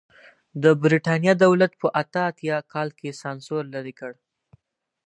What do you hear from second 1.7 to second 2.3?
په اته